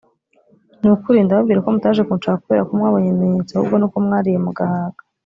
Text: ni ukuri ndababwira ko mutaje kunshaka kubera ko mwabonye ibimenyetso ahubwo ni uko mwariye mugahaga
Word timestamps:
ni 0.81 0.89
ukuri 0.95 1.17
ndababwira 1.25 1.61
ko 1.63 1.69
mutaje 1.75 2.01
kunshaka 2.07 2.41
kubera 2.43 2.67
ko 2.67 2.71
mwabonye 2.77 3.07
ibimenyetso 3.09 3.51
ahubwo 3.53 3.75
ni 3.77 3.85
uko 3.87 3.97
mwariye 4.05 4.39
mugahaga 4.45 5.01